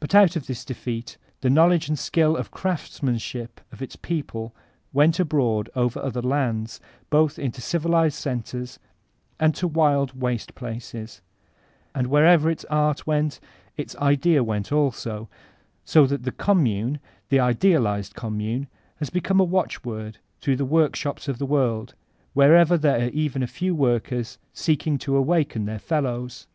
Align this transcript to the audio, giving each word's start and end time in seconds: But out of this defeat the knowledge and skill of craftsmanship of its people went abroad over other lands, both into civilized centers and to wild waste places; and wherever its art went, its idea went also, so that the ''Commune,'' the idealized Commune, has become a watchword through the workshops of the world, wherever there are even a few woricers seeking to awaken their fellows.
But 0.00 0.14
out 0.14 0.34
of 0.34 0.46
this 0.46 0.64
defeat 0.64 1.18
the 1.42 1.50
knowledge 1.50 1.88
and 1.90 1.98
skill 1.98 2.38
of 2.38 2.50
craftsmanship 2.50 3.60
of 3.70 3.82
its 3.82 3.96
people 3.96 4.54
went 4.94 5.20
abroad 5.20 5.68
over 5.76 6.00
other 6.00 6.22
lands, 6.22 6.80
both 7.10 7.38
into 7.38 7.60
civilized 7.60 8.14
centers 8.16 8.78
and 9.38 9.54
to 9.56 9.68
wild 9.68 10.18
waste 10.18 10.54
places; 10.54 11.20
and 11.94 12.06
wherever 12.06 12.48
its 12.48 12.64
art 12.70 13.06
went, 13.06 13.40
its 13.76 13.94
idea 13.96 14.42
went 14.42 14.72
also, 14.72 15.28
so 15.84 16.06
that 16.06 16.22
the 16.22 16.32
''Commune,'' 16.32 16.98
the 17.28 17.38
idealized 17.38 18.14
Commune, 18.14 18.68
has 19.00 19.10
become 19.10 19.38
a 19.38 19.44
watchword 19.44 20.16
through 20.40 20.56
the 20.56 20.64
workshops 20.64 21.28
of 21.28 21.36
the 21.36 21.44
world, 21.44 21.94
wherever 22.32 22.78
there 22.78 23.04
are 23.04 23.10
even 23.10 23.42
a 23.42 23.46
few 23.46 23.76
woricers 23.76 24.38
seeking 24.54 24.96
to 24.96 25.14
awaken 25.14 25.66
their 25.66 25.78
fellows. 25.78 26.46